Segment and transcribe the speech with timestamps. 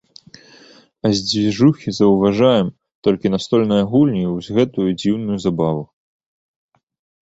[1.07, 2.73] А з дзвіжухі заўважаем,
[3.09, 5.83] толькі настольныя гульні і вось гэтую дзіўную забаву.